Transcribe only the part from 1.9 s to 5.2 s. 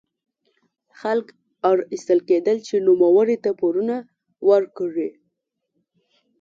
ایستل کېدل چې نوموړي ته پورونه ورکړي.